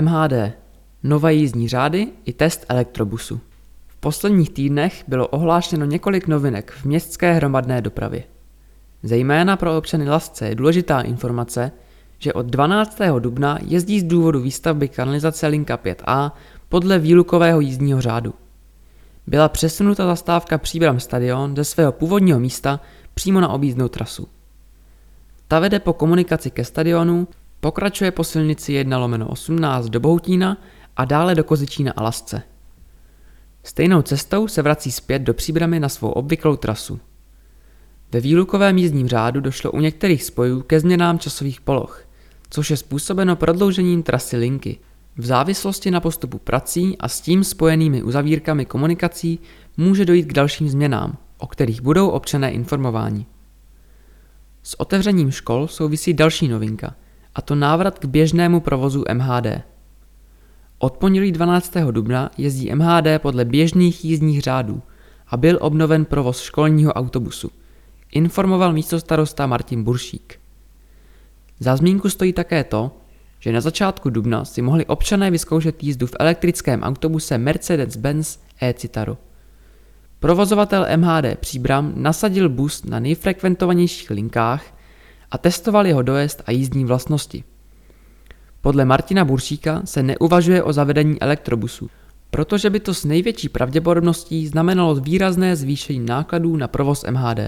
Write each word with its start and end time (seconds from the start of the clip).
MHD. 0.00 0.52
Nové 1.02 1.34
jízdní 1.34 1.68
řády 1.68 2.08
i 2.24 2.32
test 2.32 2.66
elektrobusu. 2.68 3.40
V 3.88 3.96
posledních 3.96 4.50
týdnech 4.50 5.04
bylo 5.08 5.28
ohlášeno 5.28 5.86
několik 5.86 6.26
novinek 6.26 6.70
v 6.70 6.84
městské 6.84 7.32
hromadné 7.32 7.80
dopravě. 7.80 8.24
Zejména 9.02 9.56
pro 9.56 9.78
občany 9.78 10.08
Lasce 10.08 10.48
je 10.48 10.54
důležitá 10.54 11.00
informace, 11.00 11.72
že 12.18 12.32
od 12.32 12.46
12. 12.46 12.98
dubna 13.18 13.58
jezdí 13.66 14.00
z 14.00 14.04
důvodu 14.04 14.40
výstavby 14.40 14.88
kanalizace 14.88 15.46
linka 15.46 15.76
5A 15.76 16.32
podle 16.68 16.98
výlukového 16.98 17.60
jízdního 17.60 18.00
řádu. 18.00 18.34
Byla 19.26 19.48
přesunuta 19.48 20.06
zastávka 20.06 20.58
Příbram 20.58 21.00
stadion 21.00 21.56
ze 21.56 21.64
svého 21.64 21.92
původního 21.92 22.40
místa 22.40 22.80
přímo 23.14 23.40
na 23.40 23.48
objízdnou 23.48 23.88
trasu. 23.88 24.28
Ta 25.48 25.60
vede 25.60 25.78
po 25.78 25.92
komunikaci 25.92 26.50
ke 26.50 26.64
stadionu, 26.64 27.28
pokračuje 27.62 28.10
po 28.10 28.24
silnici 28.24 28.72
1 28.72 28.98
lomeno 28.98 29.28
18 29.28 29.86
do 29.86 30.00
Bohutína 30.00 30.56
a 30.96 31.04
dále 31.04 31.34
do 31.34 31.44
Kozičína 31.44 31.92
a 31.96 32.02
Lasce. 32.02 32.42
Stejnou 33.62 34.02
cestou 34.02 34.48
se 34.48 34.62
vrací 34.62 34.92
zpět 34.92 35.18
do 35.18 35.34
Příbramy 35.34 35.80
na 35.80 35.88
svou 35.88 36.10
obvyklou 36.10 36.56
trasu. 36.56 37.00
Ve 38.12 38.20
výlukovém 38.20 38.78
jízdním 38.78 39.08
řádu 39.08 39.40
došlo 39.40 39.70
u 39.70 39.80
některých 39.80 40.24
spojů 40.24 40.62
ke 40.62 40.80
změnám 40.80 41.18
časových 41.18 41.60
poloh, 41.60 42.06
což 42.50 42.70
je 42.70 42.76
způsobeno 42.76 43.36
prodloužením 43.36 44.02
trasy 44.02 44.36
linky. 44.36 44.78
V 45.16 45.26
závislosti 45.26 45.90
na 45.90 46.00
postupu 46.00 46.38
prací 46.38 46.98
a 46.98 47.08
s 47.08 47.20
tím 47.20 47.44
spojenými 47.44 48.02
uzavírkami 48.02 48.64
komunikací 48.64 49.38
může 49.76 50.04
dojít 50.04 50.26
k 50.26 50.32
dalším 50.32 50.68
změnám, 50.68 51.18
o 51.38 51.46
kterých 51.46 51.82
budou 51.82 52.08
občané 52.08 52.50
informováni. 52.50 53.26
S 54.62 54.80
otevřením 54.80 55.30
škol 55.30 55.68
souvisí 55.68 56.14
další 56.14 56.48
novinka, 56.48 56.94
a 57.34 57.42
to 57.42 57.54
návrat 57.54 57.98
k 57.98 58.04
běžnému 58.04 58.60
provozu 58.60 59.04
MHD. 59.12 59.46
Od 60.78 60.96
pondělí 60.96 61.32
12. 61.32 61.76
dubna 61.90 62.30
jezdí 62.38 62.74
MHD 62.74 63.06
podle 63.18 63.44
běžných 63.44 64.04
jízdních 64.04 64.42
řádů 64.42 64.82
a 65.28 65.36
byl 65.36 65.58
obnoven 65.60 66.04
provoz 66.04 66.40
školního 66.40 66.92
autobusu, 66.92 67.50
informoval 68.12 68.72
místostarosta 68.72 69.46
Martin 69.46 69.84
Buršík. 69.84 70.38
Za 71.60 71.76
zmínku 71.76 72.10
stojí 72.10 72.32
také 72.32 72.64
to, 72.64 72.90
že 73.38 73.52
na 73.52 73.60
začátku 73.60 74.10
dubna 74.10 74.44
si 74.44 74.62
mohli 74.62 74.86
občané 74.86 75.30
vyzkoušet 75.30 75.82
jízdu 75.82 76.06
v 76.06 76.16
elektrickém 76.20 76.82
autobuse 76.82 77.38
Mercedes-Benz 77.38 78.38
e-Citaro. 78.60 79.18
Provozovatel 80.20 80.86
MHD 80.96 81.38
Příbram 81.40 81.92
nasadil 81.96 82.48
bus 82.48 82.84
na 82.84 82.98
nejfrekventovanějších 82.98 84.10
linkách 84.10 84.64
a 85.32 85.38
testoval 85.38 85.86
jeho 85.86 86.02
dojezd 86.02 86.42
a 86.46 86.50
jízdní 86.50 86.84
vlastnosti. 86.84 87.44
Podle 88.60 88.84
Martina 88.84 89.24
Buršíka 89.24 89.82
se 89.84 90.02
neuvažuje 90.02 90.62
o 90.62 90.72
zavedení 90.72 91.22
elektrobusu, 91.22 91.90
protože 92.30 92.70
by 92.70 92.80
to 92.80 92.94
s 92.94 93.04
největší 93.04 93.48
pravděpodobností 93.48 94.46
znamenalo 94.46 94.94
výrazné 94.94 95.56
zvýšení 95.56 96.06
nákladů 96.06 96.56
na 96.56 96.68
provoz 96.68 97.04
MHD. 97.10 97.38